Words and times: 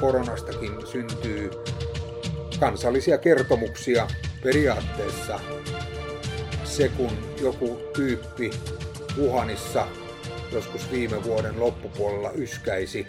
koronastakin 0.00 0.86
syntyy 0.86 1.50
kansallisia 2.60 3.18
kertomuksia 3.18 4.08
periaatteessa 4.42 5.40
se, 6.64 6.88
kun 6.88 7.36
joku 7.40 7.80
tyyppi 7.96 8.50
Wuhanissa 9.18 9.86
joskus 10.52 10.90
viime 10.90 11.24
vuoden 11.24 11.60
loppupuolella 11.60 12.30
yskäisi, 12.30 13.06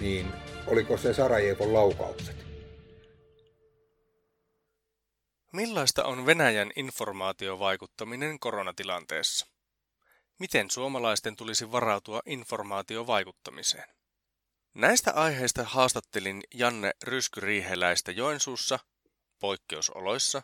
niin 0.00 0.26
oliko 0.66 0.96
se 0.96 1.14
Sarajevon 1.14 1.72
laukaukset? 1.72 2.36
Millaista 5.52 6.04
on 6.04 6.26
Venäjän 6.26 6.70
informaatiovaikuttaminen 6.76 8.38
koronatilanteessa? 8.38 9.46
Miten 10.38 10.70
suomalaisten 10.70 11.36
tulisi 11.36 11.72
varautua 11.72 12.20
informaatiovaikuttamiseen? 12.26 13.99
Näistä 14.74 15.12
aiheista 15.12 15.64
haastattelin 15.64 16.42
Janne 16.54 16.92
Ryskyriiheläistä 17.02 18.12
Joensuussa 18.12 18.78
poikkeusoloissa 19.38 20.42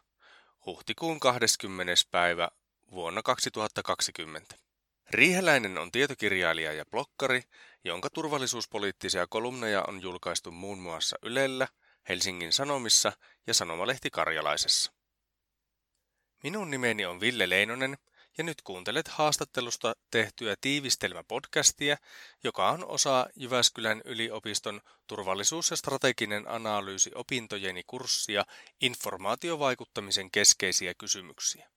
huhtikuun 0.67 1.21
20. 1.21 1.93
päivä 2.11 2.49
vuonna 2.91 3.23
2020. 3.23 4.57
Riiheläinen 5.11 5.79
on 5.79 5.93
tietokirjailija 5.93 6.73
ja 6.73 6.85
blokkari, 6.87 7.43
jonka 7.85 8.11
turvallisuuspoliittisia 8.11 9.27
kolumneja 9.27 9.85
on 9.89 10.03
julkaistu 10.03 10.51
muun 10.51 10.79
muassa 10.79 11.17
Ylellä, 11.23 11.69
Helsingin 12.09 12.53
Sanomissa 12.53 13.13
ja 13.47 13.55
Sanomalehti 13.55 14.11
Karjalaisessa. 14.11 14.93
Minun 16.43 16.71
nimeni 16.71 17.07
on 17.07 17.21
Ville 17.21 17.49
Leinonen 17.49 17.99
ja 18.39 18.45
nyt 18.45 18.63
kuuntelet 18.63 19.09
haastattelusta 19.09 19.97
tehtyä 20.11 20.55
tiivistelmäpodcastia, 20.61 21.97
joka 22.45 22.71
on 22.71 22.87
osa 22.87 23.27
Jyväskylän 23.37 24.03
yliopiston 24.05 24.81
turvallisuus- 25.07 25.71
ja 25.71 25.77
strateginen 25.77 26.49
analyysi 26.49 27.11
opintojeni 27.15 27.83
kurssia 27.87 28.45
informaatiovaikuttamisen 28.81 30.31
keskeisiä 30.31 30.95
kysymyksiä. 30.95 31.69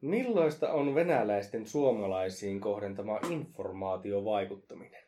Millaista 0.00 0.72
on 0.72 0.94
venäläisten 0.94 1.68
suomalaisiin 1.68 2.60
kohdentama 2.60 3.20
informaatiovaikuttaminen? 3.30 5.04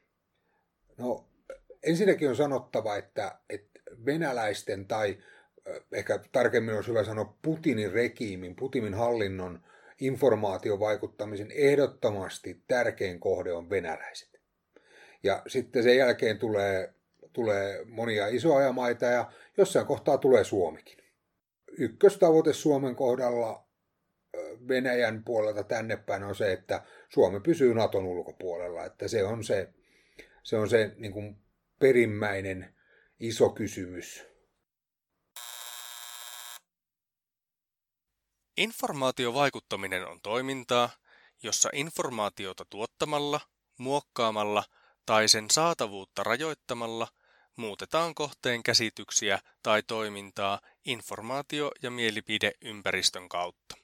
No 0.99 1.25
ensinnäkin 1.83 2.29
on 2.29 2.37
sanottava, 2.37 2.97
että, 2.97 3.39
että 3.51 3.81
venäläisten 4.07 4.87
tai 4.87 5.19
ehkä 5.93 6.21
tarkemmin 6.33 6.75
olisi 6.75 6.89
hyvä 6.89 7.05
sanoa 7.05 7.37
Putinin 7.43 7.93
regiimin, 7.93 8.57
Putinin 8.57 8.95
hallinnon 8.95 9.63
informaatiovaikuttamisen 10.01 11.51
ehdottomasti 11.51 12.63
tärkein 12.69 13.21
kohde 13.21 13.53
on 13.53 13.71
venäläiset. 13.71 14.41
Ja 15.23 15.43
sitten 15.47 15.83
sen 15.83 15.97
jälkeen 15.97 16.39
tulee, 16.39 16.95
tulee 17.33 17.85
monia 17.85 18.27
isoja 18.27 18.73
maita 18.73 19.05
ja 19.05 19.33
jossain 19.57 19.87
kohtaa 19.87 20.19
tulee 20.19 20.45
Suomikin. 20.45 20.99
Ykköstavoite 21.79 22.53
Suomen 22.53 22.97
kohdalla 22.97 23.67
Venäjän 24.69 25.25
puolelta 25.25 25.63
tänne 25.63 25.97
päin 25.97 26.23
on 26.23 26.35
se, 26.35 26.53
että 26.53 26.83
Suomi 27.09 27.41
pysyy 27.41 27.75
Naton 27.75 28.07
ulkopuolella. 28.07 28.85
Että 28.85 29.09
se 29.09 29.25
on 29.25 29.45
se, 29.45 29.69
se, 30.43 30.57
on 30.57 30.69
se 30.69 30.93
niin 30.97 31.13
kuin 31.13 31.37
perimmäinen 31.79 32.75
iso 33.21 33.49
kysymys 33.49 34.27
Informaatiovaikuttaminen 38.57 40.07
on 40.07 40.21
toimintaa, 40.21 40.91
jossa 41.43 41.69
informaatiota 41.73 42.65
tuottamalla, 42.71 43.41
muokkaamalla 43.79 44.65
tai 45.07 45.29
sen 45.29 45.51
saatavuutta 45.51 46.23
rajoittamalla 46.25 47.09
muutetaan 47.57 48.15
kohteen 48.15 48.63
käsityksiä 48.63 49.39
tai 49.63 49.83
toimintaa 49.83 50.61
informaatio- 50.85 51.73
ja 51.83 51.91
mielipideympäristön 51.91 53.29
kautta. 53.29 53.77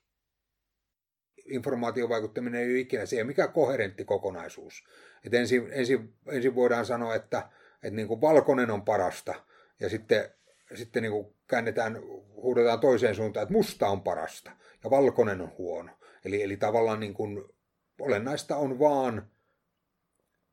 Informaatiovaikuttaminen 1.44 2.60
ei 2.60 2.71
ole 2.71 2.78
ikinä 2.78 3.06
se, 3.06 3.25
mikä 3.25 3.49
koherentti 3.49 4.04
kokonaisuus. 4.04 4.84
Et 5.25 5.34
ensin, 5.34 5.69
ensin, 5.72 6.15
ensin 6.27 6.54
voidaan 6.54 6.87
sanoa, 6.87 7.15
että, 7.15 7.49
että 7.75 7.97
niin 7.97 8.09
kuin 8.09 8.21
valkoinen 8.21 8.71
on 8.71 8.84
parasta 8.84 9.34
ja 9.81 9.89
sitten 9.89 10.34
sitten 10.75 11.03
niin 11.03 11.12
kuin 11.12 11.37
käännetään, 11.47 12.03
huudetaan 12.34 12.81
toiseen 12.81 13.15
suuntaan, 13.15 13.43
että 13.43 13.53
musta 13.53 13.88
on 13.88 14.03
parasta 14.03 14.50
ja 14.84 14.91
valkoinen 14.91 15.41
on 15.41 15.53
huono. 15.59 15.99
Eli, 16.25 16.43
eli 16.43 16.56
tavallaan 16.56 17.00
niin 17.00 17.15
kuin 17.15 17.44
olennaista 18.00 18.56
on 18.56 18.78
vaan 18.78 19.31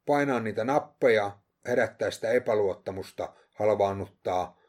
painaa 0.05 0.39
niitä 0.39 0.63
nappeja, 0.63 1.39
herättää 1.67 2.11
sitä 2.11 2.29
epäluottamusta, 2.31 3.33
halvaannuttaa 3.53 4.59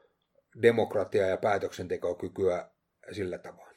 demokratiaa 0.63 1.29
ja 1.29 1.37
päätöksentekokykyä 1.37 2.71
sillä 3.13 3.39
tavoin. 3.39 3.71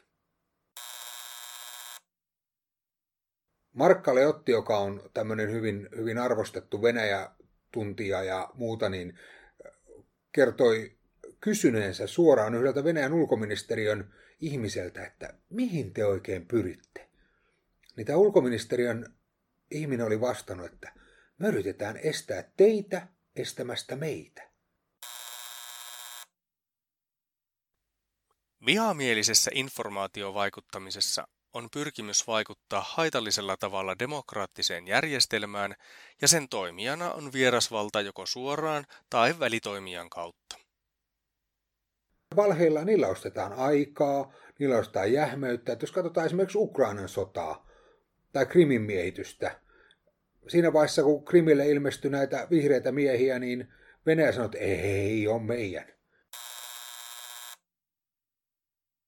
Markka 3.73 4.15
Leotti, 4.15 4.51
joka 4.51 4.77
on 4.77 5.09
tämmöinen 5.13 5.51
hyvin, 5.51 5.89
hyvin 5.95 6.17
arvostettu 6.17 6.81
Venäjä-tuntija 6.81 8.23
ja 8.23 8.49
muuta, 8.53 8.89
niin 8.89 9.19
kertoi 10.31 10.97
kysyneensä 11.43 12.07
suoraan 12.07 12.55
yhdeltä 12.55 12.83
Venäjän 12.83 13.13
ulkoministeriön 13.13 14.13
ihmiseltä, 14.41 15.05
että 15.05 15.33
mihin 15.49 15.93
te 15.93 16.05
oikein 16.05 16.45
pyritte. 16.45 17.09
Niin 17.95 18.07
tämä 18.07 18.17
ulkoministeriön 18.17 19.15
ihminen 19.71 20.05
oli 20.05 20.21
vastannut, 20.21 20.73
että 20.73 20.93
me 21.39 21.47
yritetään 21.47 21.97
estää 21.97 22.43
teitä 22.57 23.07
estämästä 23.35 23.95
meitä. 23.95 24.49
Vihamielisessä 28.65 29.51
informaatiovaikuttamisessa 29.53 31.27
on 31.53 31.69
pyrkimys 31.73 32.27
vaikuttaa 32.27 32.85
haitallisella 32.87 33.57
tavalla 33.57 33.99
demokraattiseen 33.99 34.87
järjestelmään 34.87 35.75
ja 36.21 36.27
sen 36.27 36.49
toimijana 36.49 37.11
on 37.11 37.33
vierasvalta 37.33 38.01
joko 38.01 38.25
suoraan 38.25 38.85
tai 39.09 39.39
välitoimijan 39.39 40.09
kautta. 40.09 40.62
Valheilla 42.35 42.85
niillä 42.85 43.07
ostetaan 43.07 43.53
aikaa, 43.53 44.33
niillä 44.59 44.77
ostetaan 44.77 45.13
jähmeyttä. 45.13 45.73
Että 45.73 45.83
jos 45.83 45.91
katsotaan 45.91 46.25
esimerkiksi 46.25 46.57
Ukrainan 46.57 47.09
sotaa 47.09 47.69
tai 48.33 48.45
Krimin 48.45 48.81
miehitystä, 48.81 49.59
siinä 50.47 50.73
vaiheessa 50.73 51.03
kun 51.03 51.25
Krimille 51.25 51.69
ilmestyi 51.69 52.11
näitä 52.11 52.47
vihreitä 52.51 52.91
miehiä, 52.91 53.39
niin 53.39 53.67
Venäjä 54.05 54.31
sanoi, 54.31 54.45
että 54.45 54.57
ei, 54.57 55.27
on 55.27 55.43
meidän. 55.43 55.85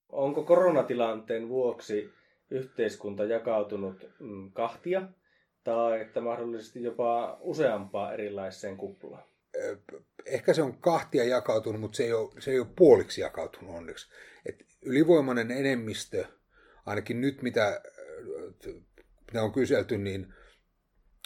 Onko 0.08 0.42
koronatilanteen 0.42 1.48
vuoksi 1.48 2.10
yhteiskunta 2.50 3.24
jakautunut 3.24 4.10
mm, 4.20 4.52
kahtia 4.52 5.08
tai 5.64 6.00
että 6.00 6.20
mahdollisesti 6.20 6.82
jopa 6.82 7.38
useampaa 7.40 8.12
erilaiseen 8.12 8.76
kuplaan? 8.76 9.24
Ehkä 10.26 10.54
se 10.54 10.62
on 10.62 10.78
kahtia 10.78 11.24
jakautunut, 11.24 11.80
mutta 11.80 11.96
se 11.96 12.04
ei 12.04 12.12
ole, 12.12 12.40
se 12.40 12.50
ei 12.50 12.58
ole 12.58 12.68
puoliksi 12.76 13.20
jakautunut 13.20 13.74
onneksi. 13.74 14.10
Et 14.46 14.66
ylivoimainen 14.82 15.50
enemmistö, 15.50 16.24
ainakin 16.86 17.20
nyt 17.20 17.42
mitä, 17.42 17.80
mitä 19.26 19.42
on 19.42 19.52
kyselty, 19.52 19.98
niin 19.98 20.34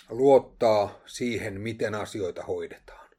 luottaa 0.09 1.01
siihen, 1.07 1.61
miten 1.61 1.95
asioita 1.95 2.43
hoidetaan. 2.43 3.11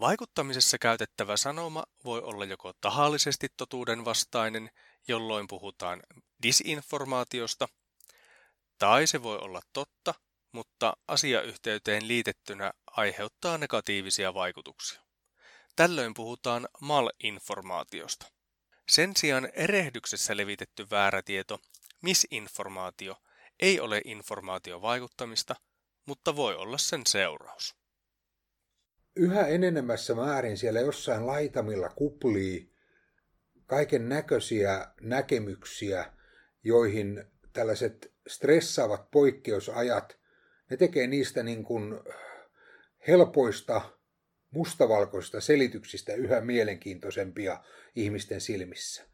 Vaikuttamisessa 0.00 0.78
käytettävä 0.78 1.36
sanoma 1.36 1.84
voi 2.04 2.20
olla 2.20 2.44
joko 2.44 2.72
tahallisesti 2.80 3.48
totuuden 3.56 4.04
vastainen, 4.04 4.70
jolloin 5.08 5.48
puhutaan 5.48 6.02
disinformaatiosta, 6.42 7.68
tai 8.78 9.06
se 9.06 9.22
voi 9.22 9.38
olla 9.38 9.60
totta, 9.72 10.14
mutta 10.52 10.96
asiayhteyteen 11.08 12.08
liitettynä 12.08 12.72
aiheuttaa 12.86 13.58
negatiivisia 13.58 14.34
vaikutuksia. 14.34 15.00
Tällöin 15.76 16.14
puhutaan 16.14 16.68
malinformaatiosta. 16.80 18.26
Sen 18.88 19.12
sijaan 19.16 19.48
erehdyksessä 19.52 20.36
levitetty 20.36 20.86
väärä 20.90 21.22
tieto, 21.22 21.60
misinformaatio, 22.02 23.16
ei 23.60 23.80
ole 23.80 24.00
informaatiovaikuttamista, 24.04 25.56
mutta 26.06 26.36
voi 26.36 26.54
olla 26.56 26.78
sen 26.78 27.02
seuraus. 27.06 27.76
Yhä 29.16 29.46
enenemässä 29.46 30.14
määrin 30.14 30.58
siellä 30.58 30.80
jossain 30.80 31.26
laitamilla 31.26 31.88
kuplii 31.88 32.72
kaiken 33.66 34.08
näköisiä 34.08 34.88
näkemyksiä, 35.00 36.12
joihin 36.64 37.24
tällaiset 37.52 38.14
stressaavat 38.28 39.10
poikkeusajat 39.10 40.18
ne 40.70 40.76
tekee 40.76 41.06
niistä 41.06 41.42
niin 41.42 41.64
kuin 41.64 42.00
helpoista, 43.08 43.80
mustavalkoista 44.50 45.40
selityksistä 45.40 46.14
yhä 46.14 46.40
mielenkiintoisempia 46.40 47.64
ihmisten 47.96 48.40
silmissä. 48.40 49.08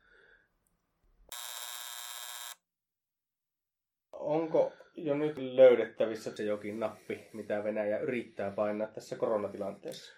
Onko 4.12 4.72
jo 4.94 5.14
nyt 5.14 5.38
löydettävissä 5.38 6.36
se 6.36 6.42
jokin 6.42 6.80
nappi, 6.80 7.28
mitä 7.32 7.64
Venäjä 7.64 7.98
yrittää 7.98 8.50
painaa 8.50 8.86
tässä 8.86 9.16
koronatilanteessa? 9.16 10.14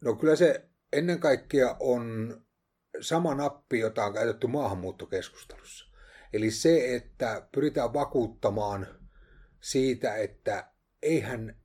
No 0.00 0.14
kyllä 0.14 0.36
se 0.36 0.68
ennen 0.92 1.20
kaikkea 1.20 1.76
on 1.80 2.36
sama 3.00 3.34
nappi, 3.34 3.78
jota 3.78 4.04
on 4.04 4.14
käytetty 4.14 4.46
maahanmuuttokeskustelussa. 4.46 5.92
Eli 6.32 6.50
se, 6.50 6.94
että 6.94 7.48
pyritään 7.52 7.92
vakuuttamaan 7.92 9.01
siitä, 9.62 10.16
että 10.16 10.70
eihän 11.02 11.56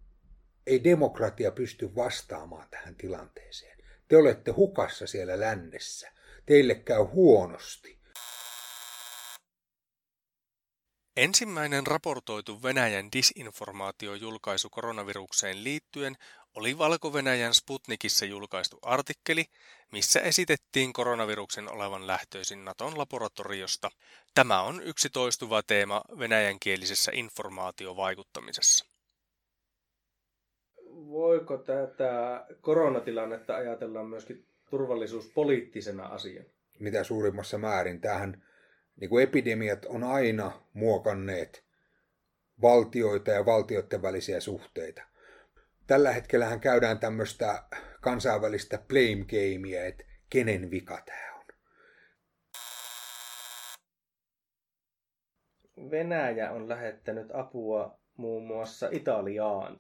ei 0.68 0.84
demokratia 0.84 1.52
pysty 1.52 1.96
vastaamaan 1.96 2.68
tähän 2.72 2.96
tilanteeseen. 2.96 3.78
Te 4.08 4.18
olette 4.18 4.52
hukassa 4.52 5.08
siellä 5.08 5.40
lännessä. 5.40 6.12
Teille 6.46 6.76
käy 6.76 7.04
huonosti. 7.04 7.97
Ensimmäinen 11.18 11.88
raportoitu 11.88 12.64
Venäjän 12.64 13.12
disinformaatiojulkaisu 13.14 14.70
koronavirukseen 14.70 15.64
liittyen 15.64 16.16
oli 16.56 16.78
Valko-Venäjän 16.78 17.54
Sputnikissa 17.54 18.26
julkaistu 18.26 18.80
artikkeli, 18.82 19.46
missä 19.92 20.20
esitettiin 20.20 20.94
koronaviruksen 20.94 21.72
olevan 21.72 22.08
lähtöisin 22.08 22.66
Naton 22.66 22.98
laboratoriosta. 22.98 23.90
Tämä 24.34 24.62
on 24.62 24.84
yksi 24.84 25.10
toistuva 25.10 25.64
teema 25.64 26.02
venäjänkielisessä 26.20 27.12
informaatiovaikuttamisessa. 27.16 28.86
Voiko 30.92 31.58
tätä 31.58 32.46
koronatilannetta 32.62 33.56
ajatella 33.56 34.04
myöskin 34.04 34.46
turvallisuuspoliittisena 34.70 36.06
asiana? 36.06 36.50
Mitä 36.80 37.04
suurimmassa 37.04 37.58
määrin. 37.58 38.02
Tähän 38.02 38.47
niin 39.00 39.10
kuin 39.10 39.24
epidemiat 39.24 39.86
on 39.86 40.04
aina 40.04 40.52
muokanneet 40.74 41.66
valtioita 42.62 43.32
ja 43.32 43.46
valtioiden 43.46 44.02
välisiä 44.02 44.40
suhteita. 44.40 45.02
Tällä 45.88 46.12
hetkellähän 46.12 46.60
käydään 46.60 47.00
tämmöistä 47.00 47.64
kansainvälistä 48.02 48.78
blame 48.88 49.26
gamea, 49.26 49.86
että 49.86 50.04
kenen 50.30 50.72
vika 50.72 51.02
tämä 51.06 51.34
on. 51.36 51.46
Venäjä 55.92 56.52
on 56.52 56.70
lähettänyt 56.70 57.28
apua 57.34 58.00
muun 58.18 58.48
muassa 58.48 58.90
Italiaan. 58.92 59.80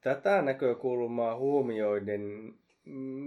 Tätä 0.00 0.42
näkökulmaa 0.42 1.36
huomioiden, 1.36 2.54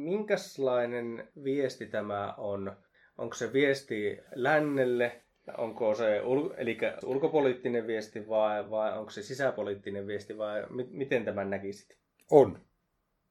minkälainen 0.03 1.27
viesti 1.43 1.85
tämä 1.85 2.33
on? 2.33 2.77
Onko 3.17 3.35
se 3.35 3.53
viesti 3.53 4.17
lännelle, 4.35 5.21
onko 5.57 5.95
se 5.95 6.21
ul- 6.21 6.53
eli 6.57 6.77
ulkopoliittinen 7.05 7.87
viesti 7.87 8.27
vai, 8.27 8.69
vai 8.69 8.97
onko 8.97 9.11
se 9.11 9.23
sisäpoliittinen 9.23 10.07
viesti 10.07 10.37
vai 10.37 10.65
mi- 10.69 10.89
miten 10.91 11.25
tämän 11.25 11.49
näkisit? 11.49 11.97
On. 12.31 12.59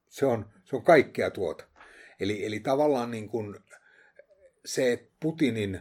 Se 0.09 0.25
on, 0.25 0.45
se 0.63 0.75
on 0.75 0.83
kaikkea 0.83 1.31
tuota. 1.31 1.65
Eli, 2.19 2.45
eli 2.45 2.59
tavallaan 2.59 3.11
niin 3.11 3.29
kuin 3.29 3.55
se, 4.65 4.93
että 4.93 5.13
Putinin 5.19 5.79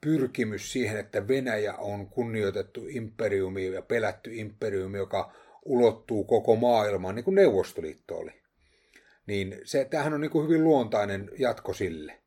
pyrkimys 0.00 0.72
siihen, 0.72 0.96
että 0.96 1.28
Venäjä 1.28 1.74
on 1.74 2.08
kunnioitettu 2.08 2.86
imperiumi 2.88 3.66
ja 3.66 3.82
pelätty 3.82 4.34
imperiumi, 4.34 4.98
joka 4.98 5.32
ulottuu 5.64 6.24
koko 6.24 6.56
maailmaan, 6.56 7.14
niin 7.14 7.24
kuin 7.24 7.34
Neuvostoliitto 7.34 8.16
oli. 8.16 8.42
Niin 9.26 9.60
se, 9.64 9.84
tämähän 9.84 10.14
on 10.14 10.20
niin 10.20 10.30
kuin 10.30 10.48
hyvin 10.48 10.64
luontainen 10.64 11.30
jatko 11.38 11.72
sille, 11.72 12.18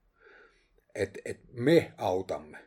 että, 0.95 1.19
että 1.25 1.47
me 1.53 1.93
autamme. 1.97 2.65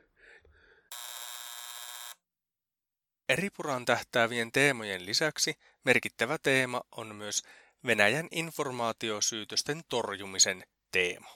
Eripuraan 3.29 3.85
tähtäävien 3.85 4.53
teemojen 4.53 5.07
lisäksi 5.07 5.55
merkittävä 5.85 6.39
teema 6.39 6.83
on 6.97 7.17
myös 7.17 7.43
Venäjän 7.87 8.29
informaatiosyytösten 8.31 9.83
torjumisen 9.89 10.65
teema. 10.93 11.31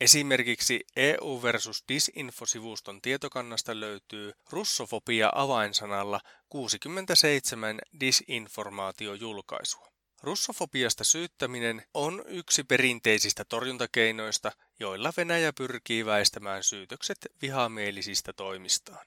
Esimerkiksi 0.00 0.84
EU 0.96 1.42
versus 1.42 1.84
Disinfo-sivuston 1.88 3.00
tietokannasta 3.02 3.80
löytyy 3.80 4.32
russofobia 4.50 5.32
avainsanalla 5.34 6.20
67 6.48 7.78
disinformaatiojulkaisua. 8.00 9.89
Russofobiasta 10.22 11.04
syyttäminen 11.04 11.82
on 11.94 12.22
yksi 12.26 12.64
perinteisistä 12.64 13.44
torjuntakeinoista, 13.44 14.52
joilla 14.80 15.12
Venäjä 15.16 15.52
pyrkii 15.52 16.06
väistämään 16.06 16.62
syytökset 16.62 17.18
vihamielisistä 17.42 18.32
toimistaan. 18.32 19.06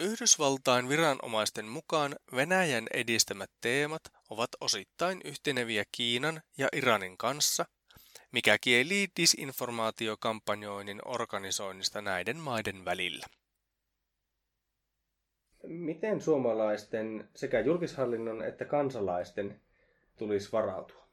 Yhdysvaltain 0.00 0.88
viranomaisten 0.88 1.64
mukaan 1.64 2.16
Venäjän 2.34 2.86
edistämät 2.94 3.50
teemat 3.60 4.02
ovat 4.30 4.50
osittain 4.60 5.20
yhteneviä 5.24 5.84
Kiinan 5.92 6.42
ja 6.58 6.68
Iranin 6.72 7.18
kanssa, 7.18 7.64
mikä 8.32 8.58
kielii 8.60 9.08
disinformaatiokampanjoinnin 9.20 11.00
organisoinnista 11.04 12.02
näiden 12.02 12.36
maiden 12.36 12.84
välillä. 12.84 13.26
Miten 15.62 16.20
suomalaisten 16.20 17.28
sekä 17.34 17.60
julkishallinnon 17.60 18.42
että 18.42 18.64
kansalaisten 18.64 19.60
tulisi 20.18 20.52
varautua? 20.52 21.08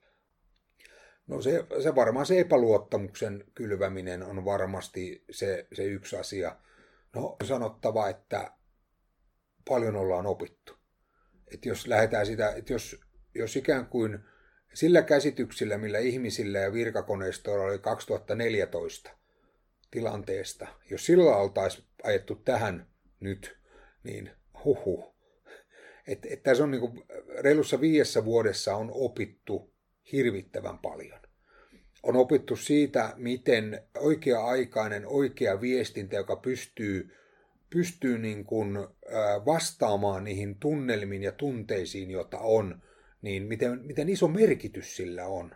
No 1.28 1.42
se, 1.42 1.66
se 1.84 1.96
varmaan 1.96 2.26
se 2.26 2.40
epäluottamuksen 2.40 3.44
kylväminen 3.56 4.24
on 4.24 4.46
varmasti 4.46 5.24
se, 5.32 5.68
se 5.74 5.84
yksi 5.84 6.18
asia. 6.18 6.56
No 7.16 7.36
sanottava, 7.44 8.10
että 8.10 8.52
paljon 9.70 9.96
ollaan 9.96 10.26
opittu. 10.26 10.74
Että 11.54 11.70
jos 11.70 11.88
lähdetään 11.88 12.26
sitä, 12.26 12.50
että 12.50 12.74
jos, 12.74 13.02
jos 13.36 13.56
ikään 13.56 13.86
kuin 13.86 14.20
sillä 14.74 15.02
käsityksillä, 15.02 15.78
millä 15.78 16.00
ihmisillä 16.00 16.60
ja 16.60 16.74
virkakoneistoilla 16.74 17.66
oli 17.66 17.80
2014 17.80 19.10
tilanteesta, 19.92 20.68
jos 20.90 21.06
sillä 21.06 21.36
oltaisiin 21.36 21.86
ajettu 22.04 22.36
tähän 22.36 22.88
nyt, 23.20 23.58
niin 24.04 24.32
huhu. 24.64 25.15
Että 26.08 26.28
et 26.32 26.44
tässä 26.44 26.64
on 26.64 26.72
niin 26.72 26.82
kuin, 26.82 27.04
reilussa 27.40 27.82
viidessä 27.82 28.26
vuodessa 28.26 28.76
on 28.76 28.90
opittu 28.94 29.74
hirvittävän 30.12 30.78
paljon. 30.78 31.20
On 32.04 32.16
opittu 32.16 32.56
siitä, 32.56 33.14
miten 33.18 33.82
oikea-aikainen, 33.98 35.08
oikea 35.08 35.62
viestintä, 35.62 36.16
joka 36.16 36.36
pystyy 36.36 37.12
pystyy 37.70 38.18
niin 38.18 38.46
kuin 38.46 38.78
vastaamaan 39.46 40.24
niihin 40.24 40.56
tunnelmiin 40.60 41.24
ja 41.24 41.32
tunteisiin, 41.32 42.12
joita 42.12 42.40
on, 42.40 42.82
niin 43.22 43.44
miten, 43.44 43.86
miten 43.86 44.10
iso 44.10 44.28
merkitys 44.28 44.96
sillä 44.96 45.26
on. 45.26 45.56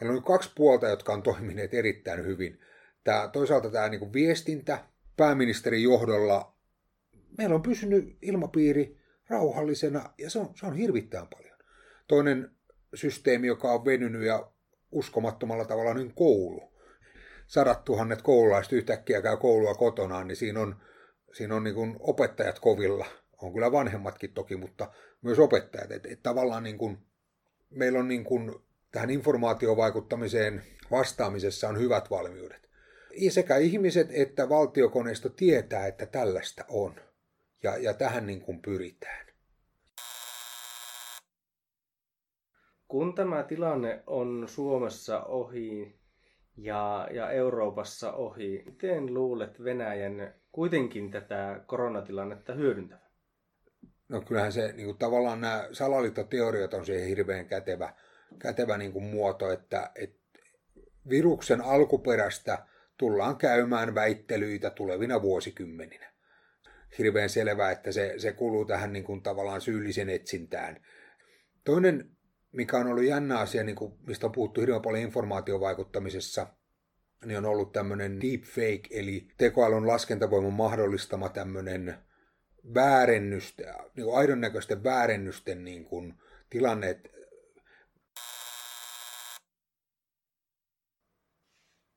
Meillä 0.00 0.16
on 0.16 0.22
kaksi 0.22 0.50
puolta, 0.54 0.88
jotka 0.88 1.12
on 1.12 1.22
toimineet 1.22 1.74
erittäin 1.74 2.24
hyvin. 2.24 2.60
Tämä, 3.04 3.28
toisaalta 3.32 3.70
tämä 3.70 3.88
niin 3.88 3.98
kuin 3.98 4.12
viestintä 4.12 4.84
pääministerin 5.16 5.82
johdolla. 5.82 6.56
Meillä 7.38 7.54
on 7.54 7.62
pysynyt 7.62 8.16
ilmapiiri 8.22 8.96
rauhallisena 9.28 10.10
ja 10.18 10.30
se 10.30 10.38
on, 10.38 10.50
se 10.54 10.66
on 10.66 10.76
hirvittävän 10.76 11.28
paljon. 11.28 11.58
Toinen 12.08 12.50
systeemi, 12.94 13.46
joka 13.46 13.72
on 13.72 13.84
venynyt 13.84 14.22
ja 14.22 14.50
uskomattomalla 14.92 15.64
tavalla, 15.64 15.94
niin 15.94 16.14
koulu. 16.14 16.72
Sadat 17.46 17.84
tuhannet 17.84 18.22
koululaiset 18.22 18.72
yhtäkkiä 18.72 19.22
käy 19.22 19.36
koulua 19.36 19.74
kotonaan, 19.74 20.28
niin 20.28 20.36
siinä 20.36 20.60
on 20.60 20.76
siinä 21.36 21.54
on 21.54 21.64
niin 21.64 21.96
opettajat 22.00 22.58
kovilla. 22.58 23.06
On 23.42 23.52
kyllä 23.52 23.72
vanhemmatkin 23.72 24.32
toki, 24.32 24.56
mutta 24.56 24.92
myös 25.22 25.38
opettajat. 25.38 25.90
Että 25.90 26.08
et 26.12 26.22
tavallaan 26.22 26.62
niin 26.62 26.78
kuin, 26.78 26.98
meillä 27.70 27.98
on 27.98 28.08
niin 28.08 28.24
kuin, 28.24 28.54
tähän 28.92 29.10
informaatiovaikuttamiseen 29.10 30.62
vastaamisessa 30.90 31.68
on 31.68 31.78
hyvät 31.78 32.10
valmiudet. 32.10 32.68
Sekä 33.28 33.56
ihmiset 33.56 34.08
että 34.10 34.48
valtiokoneisto 34.48 35.28
tietää, 35.28 35.86
että 35.86 36.06
tällaista 36.06 36.64
on. 36.68 36.94
Ja, 37.62 37.76
ja 37.76 37.94
tähän 37.94 38.26
niin 38.26 38.40
kuin 38.40 38.62
pyritään. 38.62 39.26
Kun 42.88 43.14
tämä 43.14 43.42
tilanne 43.42 44.02
on 44.06 44.44
Suomessa 44.48 45.24
ohi 45.24 45.98
ja, 46.56 47.08
ja 47.12 47.30
Euroopassa 47.30 48.12
ohi, 48.12 48.62
miten 48.66 49.14
luulet 49.14 49.64
Venäjän 49.64 50.34
kuitenkin 50.52 51.10
tätä 51.10 51.60
koronatilannetta 51.66 52.54
hyödyntävä? 52.54 53.06
No 54.08 54.20
kyllähän 54.20 54.52
se 54.52 54.72
niin 54.72 54.86
kuin, 54.86 54.98
tavallaan 54.98 55.40
nämä 55.40 55.68
salaliittoteoriat 55.72 56.74
on 56.74 56.86
siihen 56.86 57.08
hirveän 57.08 57.46
kätevä, 57.46 57.94
kätevä 58.38 58.78
niin 58.78 58.92
kuin 58.92 59.04
muoto, 59.04 59.52
että, 59.52 59.90
että 59.94 60.38
viruksen 61.08 61.60
alkuperästä 61.60 62.66
tullaan 62.96 63.36
käymään 63.36 63.94
väittelyitä 63.94 64.70
tulevina 64.70 65.22
vuosikymmeninä. 65.22 66.15
Hirveän 66.98 67.30
selvää, 67.30 67.70
että 67.70 67.92
se, 67.92 68.14
se 68.18 68.32
kuuluu 68.32 68.64
tähän 68.64 68.92
niin 68.92 69.04
kuin, 69.04 69.22
tavallaan 69.22 69.60
syyllisen 69.60 70.10
etsintään. 70.10 70.84
Toinen, 71.64 72.10
mikä 72.52 72.76
on 72.76 72.86
ollut 72.86 73.04
jännä 73.04 73.38
asia, 73.38 73.64
niin 73.64 73.76
kuin, 73.76 73.92
mistä 74.06 74.26
on 74.26 74.32
puhuttu 74.32 74.60
hirveän 74.60 74.82
paljon 74.82 75.02
informaatiovaikuttamisessa, 75.02 76.46
niin 77.24 77.38
on 77.38 77.44
ollut 77.44 77.72
tämmöinen 77.72 78.20
deepfake, 78.20 78.88
eli 78.90 79.28
tekoälyn 79.38 79.86
laskentavoiman 79.86 80.52
mahdollistama 80.52 81.28
tämmöinen 81.28 81.94
väärennystä, 82.74 83.74
niin 83.96 84.14
aidon 84.14 84.40
näköisten 84.40 84.84
väärennysten 84.84 85.64
niin 85.64 85.84
kuin 85.84 86.14
tilanne, 86.50 87.00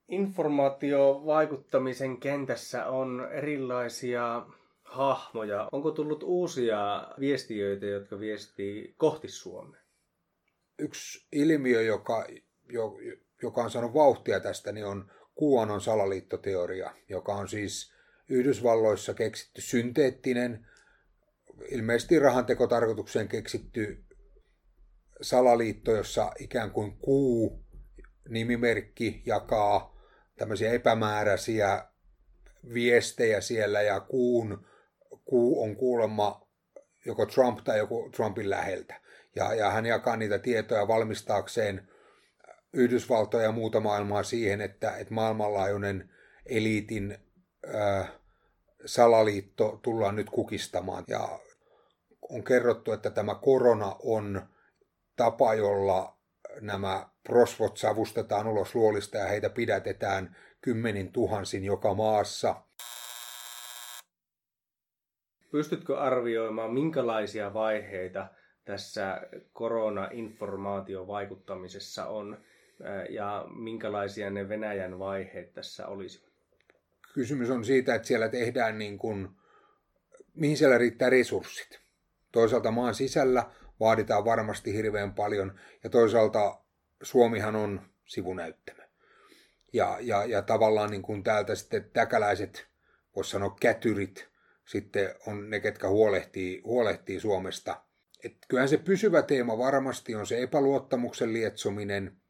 Informaatiovaikuttamisen 0.10 2.18
kentässä 2.18 2.86
on 2.86 3.28
erilaisia 3.32 4.46
hahmoja. 4.90 5.70
Onko 5.72 5.92
tullut 5.92 6.24
uusia 6.24 7.08
viestiöitä, 7.20 7.86
jotka 7.86 8.20
viestii 8.20 8.94
kohti 8.98 9.28
Suomea? 9.28 9.82
Yksi 10.80 11.28
ilmiö, 11.32 11.82
joka, 11.82 12.28
joka 13.44 13.64
on 13.64 13.72
saanut 13.72 13.94
vauhtia 13.94 14.40
tästä, 14.40 14.72
niin 14.72 14.86
on 14.86 15.12
QAnon 15.42 15.82
salaliittoteoria, 15.82 16.96
joka 17.10 17.34
on 17.34 17.48
siis 17.48 17.94
Yhdysvalloissa 18.30 19.14
keksitty 19.14 19.62
synteettinen, 19.62 20.68
ilmeisesti 21.70 22.20
rahantekotarkoitukseen 22.20 23.28
keksitty 23.28 24.04
salaliitto, 25.22 25.96
jossa 25.96 26.32
ikään 26.40 26.72
kuin 26.72 26.98
kuu 26.98 27.66
nimimerkki 28.30 29.24
jakaa 29.26 30.00
tämmöisiä 30.38 30.72
epämääräisiä 30.72 31.86
viestejä 32.74 33.42
siellä 33.42 33.82
ja 33.82 34.00
kuun, 34.00 34.66
kuu 35.26 35.64
on 35.64 35.76
kuulemma 35.76 36.48
joko 37.06 37.26
Trump 37.26 37.60
tai 37.64 37.78
joku 37.78 38.10
Trumpin 38.16 38.50
läheltä. 38.50 39.02
Ja, 39.36 39.54
ja 39.54 39.72
hän 39.72 39.86
jakaa 39.86 40.18
niitä 40.18 40.40
tietoja 40.40 40.88
valmistaakseen 40.88 41.88
Yhdysvaltoja 42.74 43.44
ja 43.44 43.52
muuta 43.52 43.80
maailmaa 43.80 44.24
siihen, 44.24 44.62
että, 44.62 44.98
että 44.98 45.14
maailmanlaajuinen 45.14 46.10
eliitin 46.46 47.18
äh, 47.76 48.12
salaliitto 48.86 49.80
tullaan 49.82 50.16
nyt 50.16 50.30
kukistamaan. 50.30 51.04
Ja 51.08 51.40
on 52.30 52.44
kerrottu, 52.44 52.92
että 52.92 53.10
tämä 53.10 53.36
korona 53.36 53.96
on 54.04 54.42
tapa, 55.16 55.54
jolla 55.54 56.18
nämä 56.62 57.10
prosvot 57.24 57.78
savustetaan 57.78 58.48
ulos 58.48 58.76
luolista 58.76 59.18
ja 59.18 59.28
heitä 59.28 59.50
pidätetään 59.50 60.36
kymmenin 60.62 61.12
tuhansin 61.12 61.64
joka 61.64 61.94
maassa. 61.94 62.56
Pystytkö 65.52 66.00
arvioimaan, 66.00 66.74
minkälaisia 66.74 67.54
vaiheita 67.54 68.28
tässä 68.66 69.22
korona-informaatiovaikuttamisessa 69.54 72.06
on 72.06 72.38
ja 73.10 73.46
minkälaisia 73.56 74.30
ne 74.30 74.50
Venäjän 74.50 75.00
vaiheet 75.00 75.54
tässä 75.54 75.88
olisivat? 75.88 76.30
Kysymys 77.14 77.50
on 77.50 77.66
siitä, 77.66 77.96
että 77.96 78.08
siellä 78.08 78.30
tehdään 78.30 78.80
niin 78.80 78.98
kuin, 78.98 79.30
mihin 80.34 80.58
siellä 80.58 80.78
riittää 80.78 81.10
resurssit. 81.10 81.80
Toisaalta 82.32 82.72
maan 82.72 82.96
sisällä 82.96 83.46
vaaditaan 83.80 84.26
varmasti 84.26 84.74
hirveän 84.74 85.14
paljon 85.14 85.60
ja 85.84 85.90
toisaalta 85.90 86.60
Suomihan 87.02 87.56
on 87.56 87.82
sivunäyttämö. 88.06 88.84
Ja, 89.74 89.98
ja, 90.02 90.26
ja 90.26 90.42
tavallaan 90.42 90.92
niin 90.92 91.02
kuin 91.02 91.24
täältä 91.24 91.56
sitten 91.56 91.90
täkäläiset, 91.94 92.68
voisi 93.16 93.30
sanoa 93.30 93.56
kätyrit, 93.60 94.29
sitten 94.72 95.16
on 95.28 95.50
ne, 95.50 95.60
ketkä 95.60 95.88
huolehtii, 95.88 96.62
huolehtii 96.66 97.20
Suomesta. 97.20 97.84
Et 98.24 98.38
kyllähän 98.48 98.70
se 98.70 98.78
pysyvä 98.78 99.22
teema 99.22 99.58
varmasti 99.58 100.16
on 100.16 100.28
se 100.28 100.42
epäluottamuksen 100.44 101.34
lietsominen. 101.34 102.22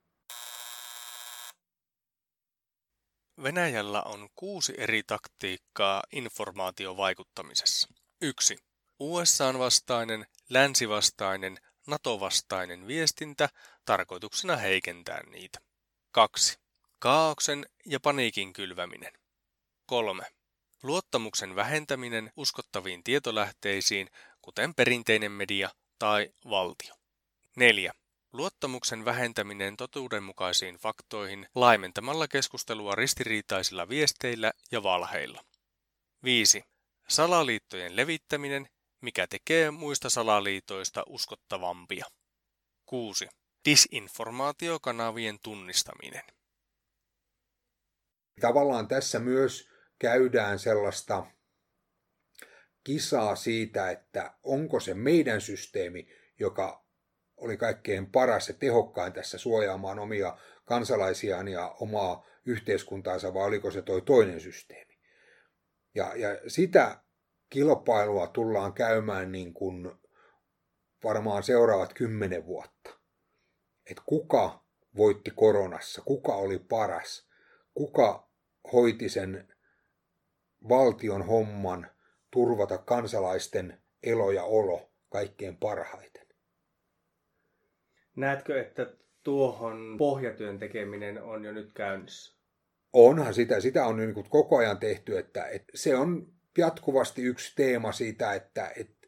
Venäjällä 3.43 4.01
on 4.01 4.29
kuusi 4.35 4.73
eri 4.77 5.03
taktiikkaa 5.07 6.03
informaatiovaikuttamisessa. 6.11 7.87
1. 8.21 8.57
USAn 8.99 9.59
vastainen, 9.59 10.25
länsivastainen, 10.49 11.57
NATO-vastainen 11.87 12.87
viestintä 12.87 13.49
tarkoituksena 13.85 14.55
heikentää 14.55 15.23
niitä. 15.29 15.59
2. 16.11 16.57
Kaauksen 16.99 17.65
ja 17.85 17.99
paniikin 17.99 18.53
kylväminen. 18.53 19.13
3. 19.85 20.38
Luottamuksen 20.83 21.55
vähentäminen 21.55 22.31
uskottaviin 22.35 23.03
tietolähteisiin, 23.03 24.09
kuten 24.41 24.75
perinteinen 24.75 25.31
media 25.31 25.69
tai 25.99 26.29
valtio. 26.49 26.95
4. 27.55 27.93
Luottamuksen 28.33 29.05
vähentäminen 29.05 29.77
totuudenmukaisiin 29.77 30.75
faktoihin 30.75 31.47
laimentamalla 31.55 32.27
keskustelua 32.27 32.95
ristiriitaisilla 32.95 33.89
viesteillä 33.89 34.51
ja 34.71 34.83
valheilla. 34.83 35.43
5. 36.23 36.63
Salaliittojen 37.07 37.95
levittäminen 37.95 38.69
mikä 39.01 39.27
tekee 39.27 39.71
muista 39.71 40.09
salaliitoista 40.09 41.03
uskottavampia. 41.07 42.05
6. 42.85 43.27
Disinformaatiokanavien 43.65 45.39
tunnistaminen. 45.43 46.23
Tavallaan 48.41 48.87
tässä 48.87 49.19
myös 49.19 49.69
käydään 49.99 50.59
sellaista 50.59 51.25
kisaa 52.83 53.35
siitä, 53.35 53.91
että 53.91 54.33
onko 54.43 54.79
se 54.79 54.93
meidän 54.93 55.41
systeemi, 55.41 56.07
joka 56.39 56.85
oli 57.37 57.57
kaikkein 57.57 58.11
paras 58.11 58.47
ja 58.47 58.53
tehokkain 58.53 59.13
tässä 59.13 59.37
suojaamaan 59.37 59.99
omia 59.99 60.37
kansalaisiaan 60.65 61.47
ja 61.47 61.75
omaa 61.79 62.25
yhteiskuntaansa, 62.45 63.33
vai 63.33 63.45
oliko 63.45 63.71
se 63.71 63.81
toi 63.81 64.01
toinen 64.01 64.39
systeemi. 64.39 64.99
Ja, 65.95 66.15
ja 66.15 66.29
sitä 66.47 67.01
kilpailua 67.49 68.27
tullaan 68.27 68.73
käymään 68.73 69.31
niin 69.31 69.53
kuin 69.53 69.91
varmaan 71.03 71.43
seuraavat 71.43 71.93
kymmenen 71.93 72.45
vuotta. 72.45 72.99
Että 73.89 74.03
kuka 74.05 74.65
voitti 74.95 75.31
koronassa, 75.31 76.01
kuka 76.01 76.35
oli 76.35 76.59
paras, 76.59 77.27
kuka 77.73 78.29
hoiti 78.73 79.09
sen 79.09 79.53
valtion 80.69 81.25
homman 81.25 81.87
turvata 82.31 82.77
kansalaisten 82.77 83.81
elo 84.03 84.31
ja 84.31 84.43
olo 84.43 84.91
kaikkein 85.09 85.57
parhaiten. 85.57 86.27
Näetkö, 88.15 88.61
että 88.61 88.93
tuohon 89.23 89.95
pohjatyön 89.97 90.59
tekeminen 90.59 91.23
on 91.23 91.45
jo 91.45 91.51
nyt 91.51 91.73
käynnissä? 91.73 92.39
Onhan 92.93 93.33
sitä, 93.33 93.59
sitä 93.59 93.85
on 93.85 93.97
niin 93.97 94.29
koko 94.29 94.57
ajan 94.57 94.77
tehty, 94.77 95.17
että, 95.17 95.45
että 95.45 95.71
se 95.75 95.95
on 95.95 96.33
jatkuvasti 96.57 97.21
yksi 97.21 97.53
teema 97.55 97.91
siitä, 97.91 98.33
että, 98.33 98.71
että 98.75 99.07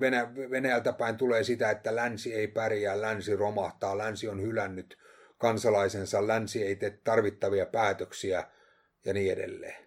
Venä, 0.00 0.34
Venäjältä 0.34 0.92
päin 0.92 1.16
tulee 1.16 1.44
sitä, 1.44 1.70
että 1.70 1.96
länsi 1.96 2.34
ei 2.34 2.48
pärjää, 2.48 3.00
länsi 3.00 3.36
romahtaa, 3.36 3.98
länsi 3.98 4.28
on 4.28 4.42
hylännyt 4.42 4.98
kansalaisensa, 5.38 6.26
länsi 6.26 6.64
ei 6.64 6.76
tee 6.76 7.00
tarvittavia 7.04 7.66
päätöksiä 7.66 8.44
ja 9.04 9.14
niin 9.14 9.32
edelleen. 9.32 9.85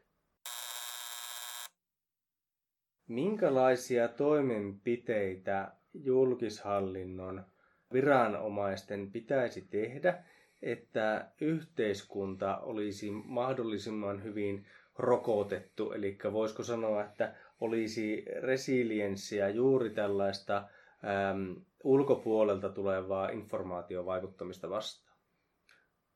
Minkälaisia 3.09 4.07
toimenpiteitä 4.07 5.71
julkishallinnon 5.93 7.45
viranomaisten 7.93 9.11
pitäisi 9.11 9.61
tehdä, 9.61 10.23
että 10.61 11.31
yhteiskunta 11.41 12.57
olisi 12.57 13.11
mahdollisimman 13.11 14.23
hyvin 14.23 14.65
rokotettu, 14.97 15.91
eli 15.91 16.17
voisiko 16.33 16.63
sanoa, 16.63 17.03
että 17.03 17.35
olisi 17.59 18.25
resilienssiä 18.41 19.49
juuri 19.49 19.89
tällaista 19.89 20.57
äm, 20.57 21.55
ulkopuolelta 21.83 22.69
tulevaa 22.69 23.29
informaatiovaikuttamista 23.29 24.69
vastaan? 24.69 25.17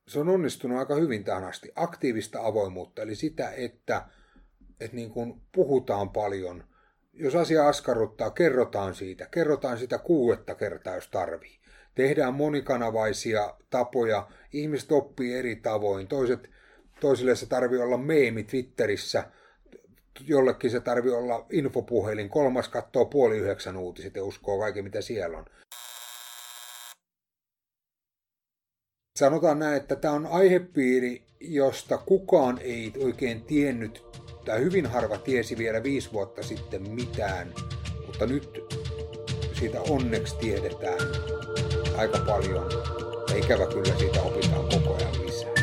Se 0.08 0.20
on 0.20 0.28
onnistunut 0.28 0.78
aika 0.78 0.94
hyvin 0.94 1.24
tähän 1.24 1.44
asti. 1.44 1.72
Aktiivista 1.76 2.46
avoimuutta, 2.46 3.02
eli 3.02 3.14
sitä, 3.14 3.50
että, 3.50 4.08
että 4.80 4.96
niin 4.96 5.10
kuin 5.10 5.40
puhutaan 5.54 6.10
paljon. 6.10 6.64
Jos 7.16 7.34
asia 7.34 7.68
askarruttaa, 7.68 8.30
kerrotaan 8.30 8.94
siitä. 8.94 9.26
Kerrotaan 9.30 9.78
sitä 9.78 9.98
kuudetta 9.98 10.54
kertaa, 10.54 10.94
jos 10.94 11.08
tarvii. 11.08 11.58
Tehdään 11.94 12.34
monikanavaisia 12.34 13.54
tapoja. 13.70 14.28
Ihmiset 14.52 14.92
oppii 14.92 15.34
eri 15.34 15.56
tavoin. 15.56 16.08
Toiset 16.08 16.50
toisille 17.00 17.36
se 17.36 17.46
tarvii 17.46 17.78
olla 17.78 17.98
meemi 17.98 18.44
Twitterissä, 18.44 19.24
jollekin 20.26 20.70
se 20.70 20.80
tarvii 20.80 21.12
olla 21.12 21.46
infopuhelin, 21.50 22.28
kolmas 22.28 22.68
katsoo 22.68 23.04
puoli 23.04 23.38
yhdeksän 23.38 23.76
uutiset 23.76 24.16
ja 24.16 24.24
uskoo 24.24 24.58
kaiken 24.58 24.84
mitä 24.84 25.00
siellä 25.00 25.38
on. 25.38 25.44
Sanotaan 29.18 29.58
näin, 29.58 29.76
että 29.76 29.96
tämä 29.96 30.14
on 30.14 30.26
aihepiiri, 30.26 31.22
josta 31.40 31.98
kukaan 31.98 32.58
ei 32.58 32.92
oikein 33.04 33.42
tiennyt, 33.42 34.04
Tämä 34.44 34.58
hyvin 34.58 34.86
harva 34.86 35.18
tiesi 35.18 35.58
vielä 35.58 35.82
viisi 35.82 36.12
vuotta 36.12 36.42
sitten 36.42 36.90
mitään, 36.90 37.54
mutta 38.06 38.26
nyt 38.26 38.64
siitä 39.58 39.80
onneksi 39.80 40.36
tiedetään 40.36 41.00
aika 41.96 42.18
paljon. 42.18 42.70
Ja 43.30 43.36
ikävä 43.36 43.66
kyllä 43.66 43.98
siitä 43.98 44.22
opitaan 44.22 44.68
koko 44.68 44.96
ajan 44.96 45.26
lisää. 45.26 45.54